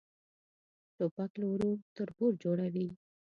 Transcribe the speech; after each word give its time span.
توپک 0.97 1.31
له 1.41 1.45
ورور 1.51 1.77
تربور 1.95 2.31
جوړوي. 2.43 2.87